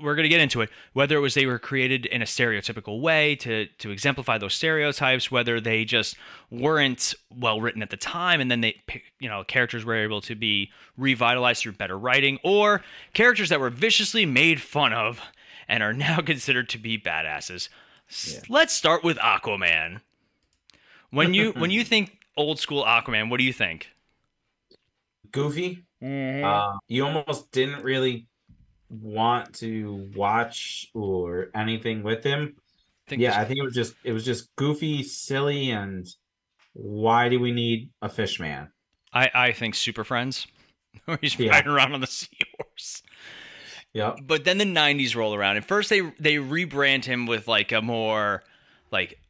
[0.00, 3.00] we're going to get into it whether it was they were created in a stereotypical
[3.00, 6.16] way to to exemplify those stereotypes whether they just
[6.50, 8.80] weren't well written at the time and then they
[9.18, 13.70] you know characters were able to be revitalized through better writing or characters that were
[13.70, 15.20] viciously made fun of
[15.68, 17.68] and are now considered to be badasses.
[18.26, 18.40] Yeah.
[18.48, 20.00] let's start with aquaman.
[21.10, 23.88] When you when you think old school aquaman what do you think
[25.32, 26.44] goofy Mm-hmm.
[26.44, 28.26] Uh, you almost didn't really
[28.90, 32.56] want to watch or anything with him.
[33.10, 36.06] I yeah, I think it was just it was just goofy, silly, and
[36.72, 38.70] why do we need a fish man?
[39.12, 40.46] I I think Super Friends,
[41.04, 41.50] where he's yeah.
[41.50, 43.02] riding around on the seahorse.
[43.92, 44.14] Yeah.
[44.22, 47.82] But then the '90s roll around, and first they they rebrand him with like a
[47.82, 48.42] more
[48.90, 49.20] like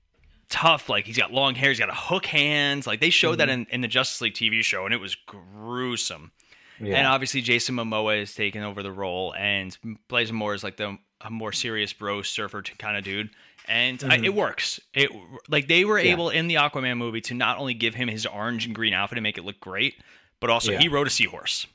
[0.53, 0.89] tough.
[0.89, 2.87] Like he's got long hair, he's got a hook hands.
[2.87, 3.39] Like they showed mm-hmm.
[3.39, 6.31] that in, in the Justice League TV show, and it was gruesome.
[6.79, 6.97] Yeah.
[6.97, 9.77] And obviously, Jason Momoa has taken over the role, and
[10.09, 13.31] Blason Moore is like the a more serious bro surfer kind of dude,
[13.67, 14.11] and mm-hmm.
[14.11, 14.81] I, it works.
[14.95, 15.11] It
[15.49, 16.13] like they were yeah.
[16.13, 19.19] able in the Aquaman movie to not only give him his orange and green outfit
[19.19, 19.95] and make it look great,
[20.41, 20.79] but also yeah.
[20.79, 21.67] he rode a seahorse.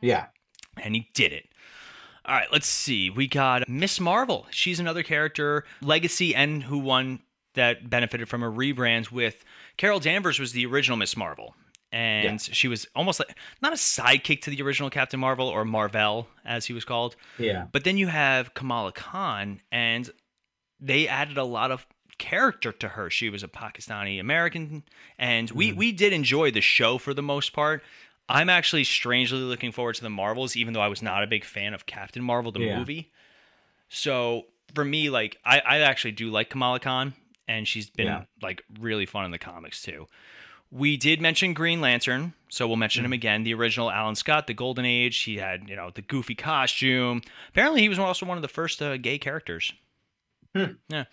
[0.00, 0.26] Yeah,
[0.80, 1.46] and he did it.
[2.24, 3.10] All right, let's see.
[3.10, 4.46] We got Miss Marvel.
[4.50, 7.20] She's another character, legacy, and who won
[7.54, 9.44] that benefited from a rebrand with
[9.76, 11.54] Carol Danvers was the original Miss Marvel
[11.92, 12.54] and yeah.
[12.54, 16.66] she was almost like not a sidekick to the original Captain Marvel or Marvel as
[16.66, 17.16] he was called.
[17.38, 17.66] Yeah.
[17.72, 20.10] But then you have Kamala Khan, and
[20.78, 21.86] they added a lot of
[22.18, 23.10] character to her.
[23.10, 24.84] She was a Pakistani American,
[25.18, 25.76] and we mm.
[25.76, 27.82] we did enjoy the show for the most part.
[28.28, 31.44] I'm actually strangely looking forward to the Marvels, even though I was not a big
[31.44, 32.78] fan of Captain Marvel, the Yeah.
[32.78, 33.10] movie.
[33.88, 37.14] So for me, like I, I actually do like Kamala Khan,
[37.50, 38.24] and she's been Yeah.
[38.42, 40.06] like really fun in the comics too.
[40.72, 43.06] We did mention Green Lantern, so we'll mention Mm.
[43.06, 43.42] him again.
[43.42, 45.18] The original Alan Scott, the Golden Age.
[45.22, 47.22] He had you know the goofy costume.
[47.48, 49.72] Apparently, he was also one of the first uh, gay characters.
[50.54, 50.72] Hmm.
[50.88, 51.04] Yeah,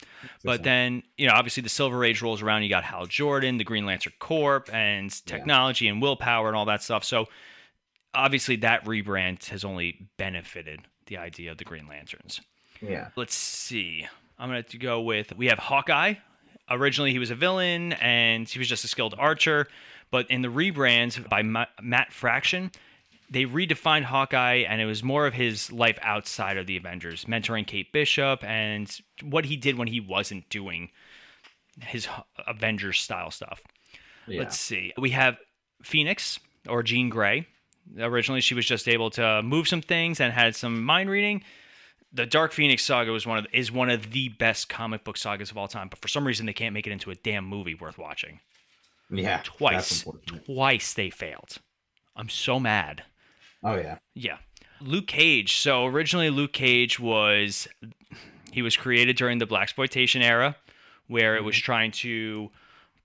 [0.44, 2.64] but then you know obviously the Silver Age rolls around.
[2.64, 6.82] You got Hal Jordan, the Green Lantern Corps, and technology and willpower and all that
[6.84, 7.04] stuff.
[7.04, 7.28] So
[8.14, 12.42] obviously that rebrand has only benefited the idea of the Green Lanterns.
[12.82, 13.10] Yeah.
[13.16, 14.08] Let's see.
[14.40, 16.16] I'm going to go with we have Hawkeye.
[16.70, 19.68] Originally, he was a villain and he was just a skilled archer.
[20.12, 22.72] But in the rebrand by Matt Fraction,
[23.30, 27.68] they redefined Hawkeye and it was more of his life outside of the Avengers, mentoring
[27.68, 28.90] Kate Bishop and
[29.22, 30.90] what he did when he wasn't doing
[31.82, 32.08] his
[32.48, 33.62] Avengers style stuff.
[34.28, 34.40] Yeah.
[34.40, 34.94] Let's see.
[34.98, 35.38] We have
[35.84, 37.48] Phoenix or Jean Grey.
[38.00, 41.44] Originally, she was just able to move some things and had some mind reading.
[42.12, 45.52] The Dark Phoenix saga was one of is one of the best comic book sagas
[45.52, 47.76] of all time, but for some reason they can't make it into a damn movie
[47.76, 48.40] worth watching.
[49.10, 49.42] yeah.
[49.44, 50.06] Twice,
[50.46, 51.58] twice they failed.
[52.16, 53.04] I'm so mad.
[53.64, 53.98] Oh yeah.
[54.14, 54.38] Yeah.
[54.82, 55.58] Luke Cage.
[55.58, 57.68] So originally Luke Cage was
[58.52, 60.56] he was created during the black exploitation era
[61.08, 61.66] where it was mm-hmm.
[61.66, 62.50] trying to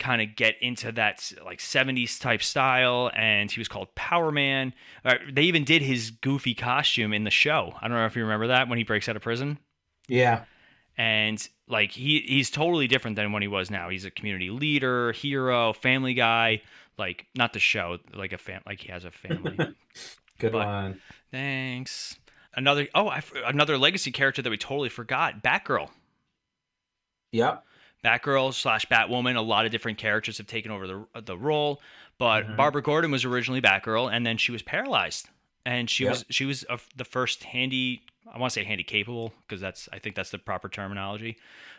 [0.03, 4.75] kind of get into that like 70s type style and he was called Power Man.
[5.05, 7.75] Uh, they even did his goofy costume in the show.
[7.81, 9.59] I don't know if you remember that when he breaks out of prison
[10.09, 10.45] Yeah.
[10.99, 13.89] and like he he's totally different than when he was now.
[13.91, 16.63] He's a community leader, hero, family guy,
[16.99, 19.57] like not the show, like a fam like he has a family.
[20.39, 21.01] Good But- one.
[21.31, 22.17] Thanks.
[22.55, 25.89] Another oh, I, another legacy character that we totally forgot, Batgirl.
[27.33, 27.65] Yep.
[28.05, 29.37] Batgirl slash Batwoman.
[29.37, 31.81] A lot of different characters have taken over the the role,
[32.19, 32.57] but Mhm.
[32.57, 35.29] Barbara Gordon was originally Batgirl, and then she was paralyzed,
[35.65, 36.11] and she Yep.
[36.13, 38.03] was she was a, the first handy.
[38.33, 41.37] I want to say handy capable because that's I think that's the proper terminology.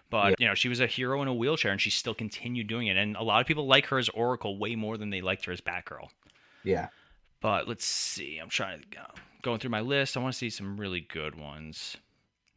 [0.09, 0.39] But Yep.
[0.41, 2.97] you know, she was a hero in a wheelchair, and she still continued doing it.
[2.97, 5.51] And a lot of people like her as Oracle way more than they liked her
[5.51, 6.09] as Batgirl.
[6.63, 6.89] Yeah.
[7.41, 8.37] But let's see.
[8.37, 9.01] I'm trying to go
[9.41, 10.15] going through my list.
[10.15, 11.97] I want to see some really good ones.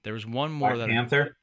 [0.05, 1.37] There was one more Black that Panther.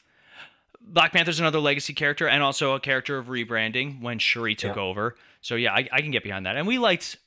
[0.85, 4.81] Black Panther's another legacy character and also a character of rebranding when Shuri took Yeah.
[4.81, 5.15] over.
[5.41, 6.55] So yeah, I, I can get behind that.
[6.55, 7.17] And we liked.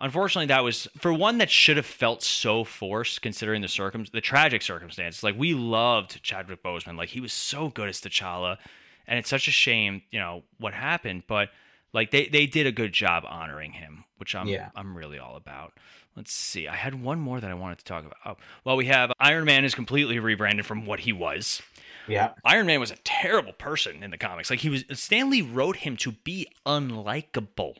[0.00, 4.20] Unfortunately, that was for one that should have felt so forced considering the circum the
[4.20, 5.22] tragic circumstances.
[5.22, 6.96] Like we loved Chadwick Boseman.
[6.96, 8.58] Like he was so good as T'Challa,
[9.06, 11.22] and it's such a shame, you know, what happened.
[11.26, 11.50] But
[11.92, 14.70] like they they did a good job honoring him, which I'm Yeah.
[14.76, 15.72] I'm really all about.
[16.16, 16.68] Let's see.
[16.68, 18.18] I had one more that I wanted to talk about.
[18.24, 21.62] Oh, well, we have Iron Man is completely rebranded from what he was.
[22.08, 22.32] Yeah.
[22.44, 24.50] Iron Man was a terrible person in the comics.
[24.50, 27.74] Like he was Stan Lee wrote him to be unlikable.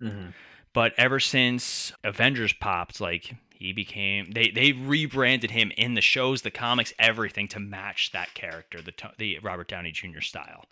[0.00, 0.28] hmm
[0.72, 6.42] But ever since Avengers popped, like he became they they rebranded him in the shows,
[6.42, 10.20] the comics, everything to match that character, the the Robert Downey Jr.
[10.20, 10.64] style.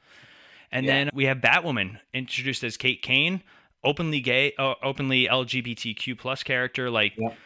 [0.73, 0.93] And Yeah.
[0.93, 3.43] then we have Batwoman introduced as Kate Kane,
[3.85, 6.91] openly gay, uh, openly LGBTQ plus character.
[6.91, 7.37] Like, Yep.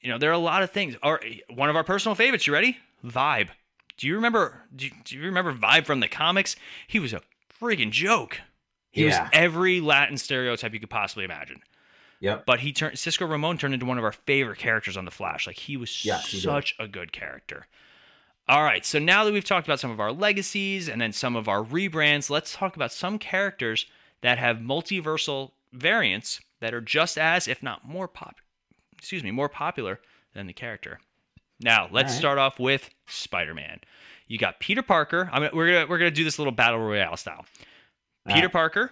[0.00, 0.94] you know, there are a lot of things.
[1.02, 1.20] Or
[1.50, 2.46] one of our personal favorites.
[2.46, 2.78] You ready?
[3.04, 3.48] Vibe.
[3.96, 4.62] Do you remember?
[4.74, 6.56] Do you, do you remember Vibe from the comics?
[6.86, 7.20] He was a
[7.60, 8.40] freaking joke.
[8.90, 9.22] He Yeah.
[9.24, 11.62] was every Latin stereotype you could possibly imagine.
[12.20, 12.46] Yep.
[12.46, 15.46] But he turned Cisco Ramon turned into one of our favorite characters on the Flash.
[15.46, 17.66] Like he was Yes, he such a good character.
[18.48, 21.34] All right, so now that we've talked about some of our legacies and then some
[21.34, 23.86] of our rebrands, let's talk about some characters
[24.20, 28.36] that have multiversal variants that are just as, if not more pop,
[28.96, 29.98] excuse me, more popular
[30.34, 31.00] than the character.
[31.60, 32.18] Now, let's right.
[32.18, 33.80] start off with Spider-Man.
[34.26, 35.28] You got Peter Parker.
[35.32, 37.44] I mean, we're gonna we're gonna do this little battle royale style.
[38.26, 38.52] All Peter right.
[38.52, 38.90] Parker,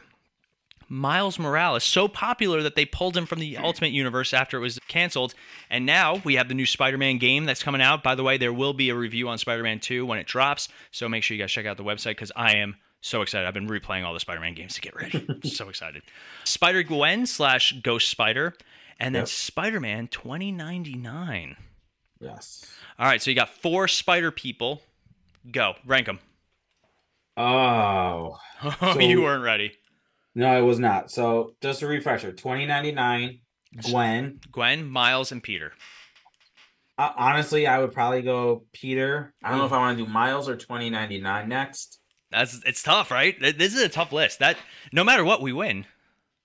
[0.89, 4.79] Miles Morales, so popular that they pulled him from the Ultimate Universe after it was
[4.89, 5.35] canceled.
[5.71, 8.03] And now we have the new Spider Man game that's coming out.
[8.03, 10.69] By the way, there will be a review on Spider Man 2 when it drops.
[10.91, 13.49] So make sure you guys check out the website because I am so excited.
[13.49, 15.27] I've been replaying all the Spider Man games to get ready.
[15.49, 16.03] so excited.
[16.45, 18.55] Spider Gwen slash Ghost Spider.
[19.01, 19.29] And then Yep.
[19.29, 21.57] Spider Man 2099.
[22.23, 22.65] Yes.
[22.99, 24.81] All right, so you got four Spider people.
[25.51, 26.21] Go, rank them.
[27.37, 28.39] Oh
[28.81, 29.73] So- you weren't ready.
[30.35, 31.11] no, it was not.
[31.11, 33.41] So just a refresher: twenty ninety nine.
[33.91, 34.39] Gwen.
[34.53, 35.73] Gwen, Miles, and Peter.
[36.99, 39.33] Uh, honestly, I would probably go Peter.
[39.43, 41.99] I don't know if I want to do Miles or twenty ninety nine next.
[42.31, 43.35] That's it's tough, right?
[43.41, 44.39] This is a tough list.
[44.41, 44.57] That
[44.93, 45.87] no matter what, we win.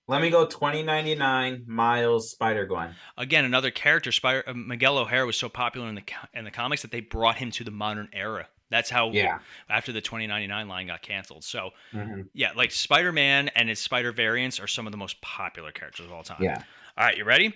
[0.10, 1.64] Let me go twenty ninety nine.
[1.68, 2.96] Miles, Spider Gwen.
[3.18, 4.12] Again, another character.
[4.12, 7.36] Spider uh, Miguel O'Hara was so popular in the in the comics that they brought
[7.38, 8.48] him to the modern era.
[8.70, 9.12] That's how.
[9.12, 9.40] Yeah.
[9.70, 12.28] After the 2099 line got canceled, so Mhm.
[12.34, 16.06] yeah, like Spider Man and his Spider variants are some of the most popular characters
[16.06, 16.42] of all time.
[16.42, 16.62] Yeah.
[16.98, 17.54] All right, you ready?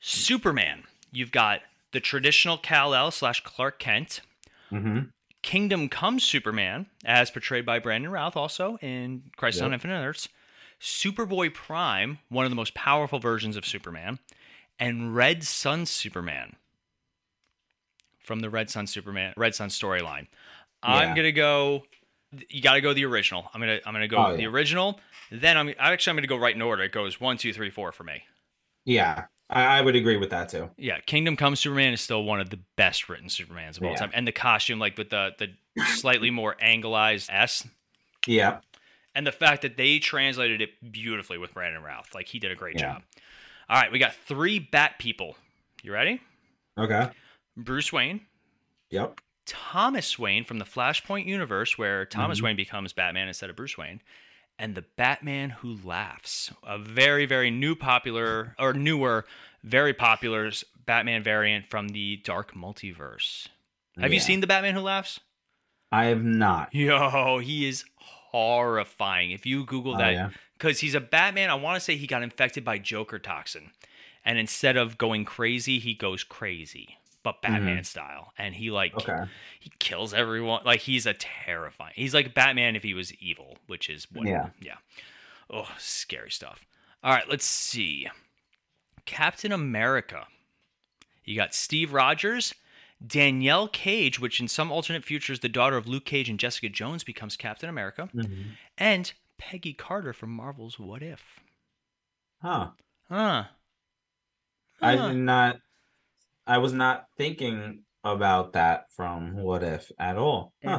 [0.00, 0.84] Superman.
[1.12, 1.60] You've got
[1.92, 4.20] the traditional Kal El slash Clark Kent.
[4.70, 5.00] Mm-hmm.
[5.42, 10.28] Kingdom Come Superman, as portrayed by Brandon Routh, also in Crisis on Infinite Earths.
[10.80, 14.18] Superboy Prime, one of the most powerful versions of Superman,
[14.78, 16.56] and Red Sun Superman
[18.24, 20.26] from the Red Sun Superman Red Sun storyline.
[20.82, 21.84] I'm gonna go.
[22.48, 23.50] You got to go the original.
[23.52, 24.48] I'm gonna I'm gonna go Oh, the yeah.
[24.48, 25.00] original.
[25.30, 26.82] Then I'm actually I'm gonna go right in order.
[26.82, 28.22] It goes one, two, three, four for me.
[28.86, 30.70] Yeah, I, I would agree with that too.
[30.78, 33.96] Yeah, Kingdom Come Superman is still one of the best written Supermans of all Yeah.
[33.98, 35.48] time, and the costume, like with the the
[35.96, 37.66] slightly more angleized S,
[38.26, 38.60] Yeah.
[39.14, 42.56] And the fact that they translated it beautifully with Brandon Routh, like he did a
[42.56, 42.94] great Yeah.
[42.94, 43.02] job.
[43.68, 45.36] All right, we got three Bat people.
[45.82, 46.20] You ready?
[46.78, 47.10] Okay.
[47.56, 48.26] Bruce Wayne,
[48.90, 49.20] Yep.
[49.46, 52.42] Thomas Wayne from the Flashpoint universe, where Thomas Mhm.
[52.44, 54.00] Wayne becomes Batman instead of Bruce Wayne,
[54.58, 59.26] and the Batman Who Laughs, a very, very new, popular, or newer,
[59.62, 60.50] very popular
[60.84, 63.48] Batman variant from the Dark Multiverse.
[63.98, 65.20] Have you seen the Batman Who Laughs?
[65.92, 66.72] I have not.
[66.74, 67.84] Yo, he is
[68.30, 69.30] horrifying.
[69.30, 70.30] If you Google Oh, that, yeah?
[70.56, 73.70] because he's a Batman, I want to say he got infected by Joker toxin,
[74.24, 79.10] and instead of going crazy, he goes crazy, but Batman style, and he like Mm-hmm.
[79.10, 79.30] Okay.
[79.60, 80.62] he kills everyone.
[80.64, 81.92] Like he's a terrifying.
[81.96, 84.26] He's like Batman if he was evil, which is what.
[84.26, 84.50] Yeah.
[84.60, 84.76] Yeah.
[85.52, 86.64] Oh, scary stuff.
[87.02, 88.06] All right, let's see.
[89.06, 90.26] Captain America.
[91.24, 92.54] You got Steve Rogers,
[93.04, 97.02] Danielle Cage, which in some alternate futures, the daughter of Luke Cage and Jessica Jones
[97.04, 98.56] becomes Captain America, Mhm.
[98.76, 101.40] and Peggy Carter from Marvel's What If.
[102.42, 102.70] Huh.
[103.08, 103.44] Huh.
[104.82, 105.08] I Huh.
[105.08, 105.60] did not.
[106.46, 110.52] I was not thinking about that from What If at all.
[110.64, 110.78] Huh.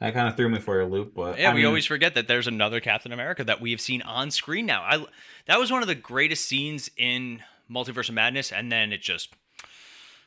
[0.00, 2.14] That kind of threw me for a loop, but Yeah, I we mean, always forget
[2.14, 4.82] that there's another Captain America that we have seen on screen now.
[4.82, 5.04] I
[5.46, 9.34] that was one of the greatest scenes in Multiverse of Madness, and then it just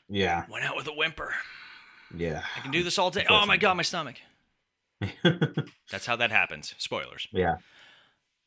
[0.10, 0.46] Yeah.
[0.50, 1.34] went out with a whimper.
[2.16, 2.44] Yeah.
[2.56, 3.26] I can do this all day.
[3.30, 4.16] Oh my god, my stomach.
[5.24, 6.74] That's how that happens.
[6.78, 7.28] Spoilers.
[7.32, 7.56] yeah.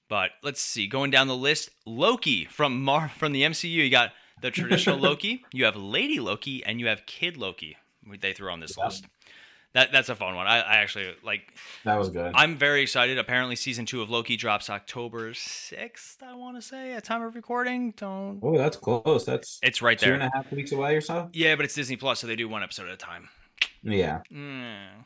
[0.08, 0.86] But let's see.
[0.86, 3.68] Going down the list, Loki from Mar from the MCU.
[3.70, 5.44] You got the traditional Loki.
[5.52, 7.76] You have Lady Loki, and you have Kid Loki.
[8.20, 8.84] They threw on this Yeah.
[8.84, 9.06] list.
[9.76, 10.46] That that's a fun one.
[10.46, 11.52] I, I actually like.
[11.84, 12.32] That was good.
[12.34, 13.18] I'm very excited.
[13.18, 16.22] Apparently, season two of Loki drops October sixth.
[16.22, 17.92] I want to say at time of recording.
[17.96, 18.40] Don't.
[18.42, 19.24] oh, that's close.
[19.26, 20.18] That's It's right two there.
[20.20, 21.28] a half weeks away or so.
[21.34, 23.28] Yeah, but it's Disney Plus, so they do one episode at a time.
[23.82, 24.22] Yeah.
[24.32, 25.04] Mm.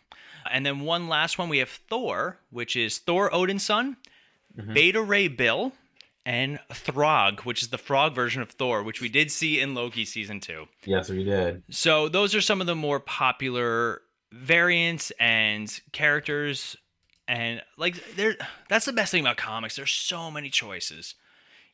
[0.50, 1.48] And then one last one.
[1.48, 3.96] We have Thor, which is Thor Odinson,
[4.56, 4.72] Mhm.
[4.72, 5.72] Beta Ray Bill,
[6.24, 10.04] and Throg, which is the frog version of Thor, which we did see in Loki
[10.04, 10.66] season two.
[10.84, 11.62] Yes, we did.
[11.70, 16.76] So those are some of the more popular variants and characters.
[17.28, 18.36] And like there
[18.68, 19.76] that's the best thing about comics.
[19.76, 21.14] There's so many choices.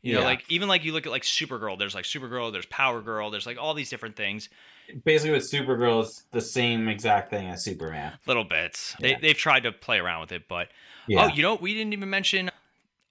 [0.03, 3.01] You know, like even like you look at like Supergirl, there's like Supergirl, there's Power
[3.01, 4.49] Girl, there's like all these different things.
[5.05, 8.13] Basically, with Supergirl, it's the same exact thing as Superman.
[8.25, 8.95] Little bits.
[9.01, 9.19] They Yeah.
[9.21, 10.73] they've tried to play around with it, but oh,
[11.09, 11.25] Yeah.
[11.25, 11.57] Oh, you know?
[11.57, 12.51] We didn't even mention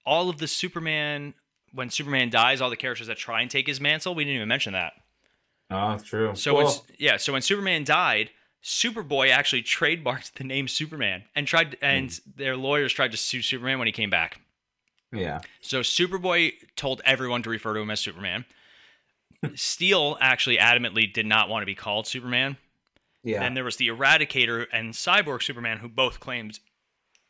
[0.06, 1.34] all of the Superman
[1.72, 4.14] when Superman dies, all the characters that try and take his mantle.
[4.14, 4.94] We didn't even mention that.
[5.70, 6.34] Oh, that's true.
[6.34, 8.30] So Well, when yeah, so when Superman died,
[8.62, 12.30] Superboy actually trademarked the name Superman and tried and Hmm.
[12.36, 14.40] their lawyers tried to sue Superman when he came back.
[15.12, 15.40] yeah.
[15.60, 18.44] So Superboy told everyone to refer to him as Superman.
[19.54, 22.56] Steel actually adamantly did not want to be called Superman.
[23.22, 23.40] Yeah.
[23.40, 26.58] Then there was the Eradicator and Cyborg Superman who both claimed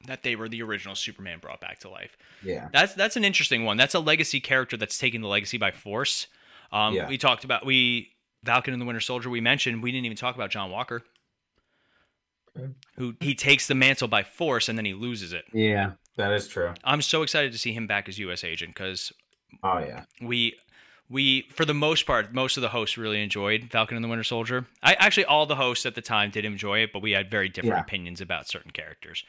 [0.06, 2.16] that they were the original Superman brought back to life.
[2.42, 2.68] yeah.
[2.72, 3.76] That's that's an interesting one.
[3.76, 6.26] That's a legacy character that's taking the legacy by force.
[6.72, 7.08] Um, Yeah.
[7.08, 8.12] We talked about we
[8.44, 9.28] Falcon and the Winter Soldier.
[9.30, 11.02] We mentioned we didn't even talk about John Walker.
[12.96, 15.44] Who he takes the mantle by force and then he loses it.
[15.52, 15.92] Yeah.
[16.16, 16.72] That is true.
[16.82, 18.42] I'm so excited to see him back as U.S.
[18.44, 19.12] agent because
[19.62, 20.04] Oh yeah.
[20.22, 20.54] we
[21.08, 24.24] we for the most part most of the hosts really enjoyed Falcon and the Winter
[24.24, 24.66] Soldier.
[24.82, 27.48] I actually all the hosts at the time did enjoy it, but we had very
[27.48, 27.82] different Yeah.
[27.82, 29.24] opinions about certain characters.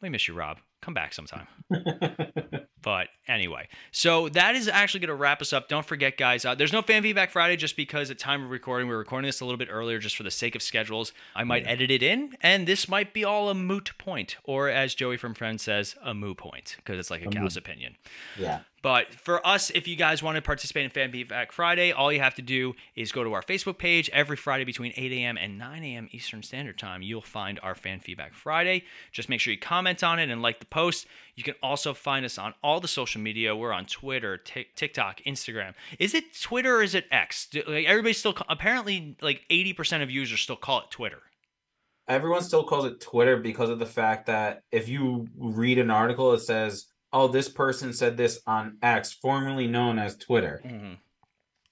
[0.00, 0.58] We miss you, Rob.
[0.80, 1.46] Come back sometime.
[2.82, 5.68] But anyway, so that is actually going to wrap us up.
[5.68, 8.88] Don't forget, guys, uh, there's no fan feedback Friday just because at time of recording,
[8.88, 11.12] we're recording this a little bit earlier just for the sake of schedules.
[11.34, 14.94] I might edit it in, and this might be all a moot point, or as
[14.94, 17.96] Joey from Friends says, a moo point, because it's like a, cow's opinion.
[18.38, 18.60] yeah.
[18.82, 22.20] But for us, if you guys want to participate in Fan Feedback Friday, all you
[22.20, 25.36] have to do is go to our Facebook page every Friday between 8 a.m.
[25.36, 26.08] and 9 a.m.
[26.12, 27.02] Eastern Standard Time.
[27.02, 28.84] You'll find our Fan Feedback Friday.
[29.12, 31.06] Just make sure you comment on it and like the post.
[31.34, 33.54] You can also find us on all the social media.
[33.56, 35.74] We're on Twitter, Tik TikTok, Instagram.
[35.98, 37.46] Is it Twitter or is it X?
[37.50, 41.22] Do- Like everybody still ca- apparently like 80% of users still call it Twitter.
[42.08, 46.32] Everyone still calls it Twitter because of the fact that if you read an article,
[46.32, 50.60] it says oh, this person said this on X, formerly known as Twitter.
[50.64, 50.92] Mm-hmm.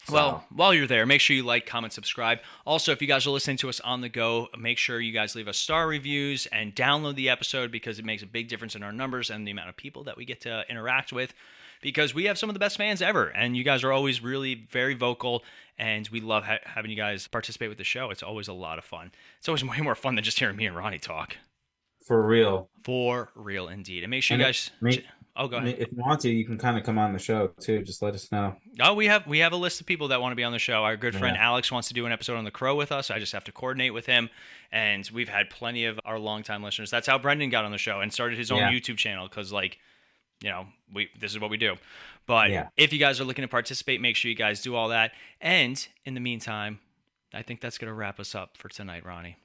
[0.08, 0.14] So.
[0.14, 2.38] Well, while you're there, make sure you like, comment, subscribe.
[2.66, 5.34] Also, if you guys are listening to us on the go, make sure you guys
[5.34, 8.82] leave us star reviews and download the episode because it makes a big difference in
[8.82, 11.34] our numbers and the amount of people that we get to interact with.
[11.80, 14.66] Because we have some of the best fans ever, and you guys are always really
[14.70, 15.44] very vocal,
[15.78, 18.10] and we love ha- having you guys participate with the show.
[18.10, 19.12] It's always a lot of fun.
[19.38, 21.36] It's always way more fun than just hearing me and Ronnie talk.
[22.04, 22.70] For real.
[22.82, 24.02] For real, indeed.
[24.02, 24.70] And make sure and you guys.
[24.80, 25.04] Make,
[25.38, 25.76] Oh, go ahead.
[25.78, 27.82] If you want to, you can kind of come on the show too.
[27.84, 28.56] Just let us know.
[28.82, 30.58] Oh, we have we have a list of people that want to be on the
[30.58, 30.82] show.
[30.82, 31.46] Our good friend yeah.
[31.46, 33.08] Alex wants to do an episode on the Crow with us.
[33.08, 34.30] I just have to coordinate with him,
[34.72, 36.90] and we've had plenty of our longtime listeners.
[36.90, 38.72] That's how Brendan got on the show and started his own yeah.
[38.72, 39.78] YouTube channel because, like,
[40.42, 41.76] you know, we this is what we do.
[42.26, 42.68] But yeah.
[42.76, 45.12] if you guys are looking to participate, make sure you guys do all that.
[45.40, 46.80] And in the meantime,
[47.32, 49.36] I think that's gonna wrap us up for tonight, Ronnie.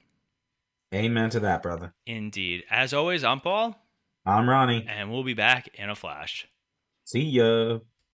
[0.92, 1.94] Amen to that, brother.
[2.04, 2.64] Indeed.
[2.68, 3.76] As always, I'm Paul.
[4.26, 4.86] I'm Ronnie.
[4.88, 6.48] And we'll be back in a flash.
[7.04, 7.78] See ya.